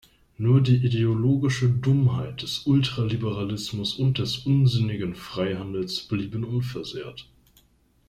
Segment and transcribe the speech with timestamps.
[0.39, 7.27] Nur die ideologische Dummheit des Ultraliberalismus und des unsinnigen Freihandels blieben unversehrt.